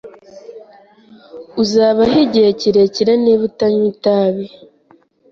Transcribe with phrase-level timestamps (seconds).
[1.61, 4.45] Uzabaho igihe kirekire niba utanywa itabi.